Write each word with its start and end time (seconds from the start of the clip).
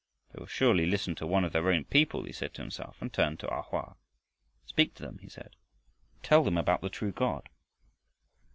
"They 0.33 0.39
will 0.39 0.47
surely 0.47 0.87
listen 0.87 1.13
to 1.13 1.27
one 1.27 1.43
of 1.45 1.51
their 1.51 1.71
own 1.71 1.83
people," 1.85 2.23
he 2.23 2.31
said 2.31 2.55
to 2.55 2.61
himself, 2.63 2.99
and 3.03 3.13
turned 3.13 3.39
to 3.41 3.47
A 3.55 3.61
Hoa. 3.61 3.97
"Speak 4.65 4.95
to 4.95 5.03
them," 5.03 5.19
he 5.19 5.29
said. 5.29 5.55
"Tell 6.23 6.43
them 6.43 6.57
about 6.57 6.81
the 6.81 6.89
true 6.89 7.11
God." 7.11 7.47